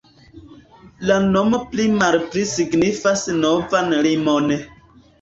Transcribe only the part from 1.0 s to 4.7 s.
La nomo pli-malpli signifas "novan limon".